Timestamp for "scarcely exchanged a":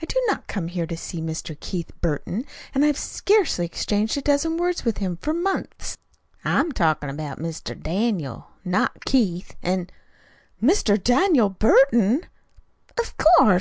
2.96-4.20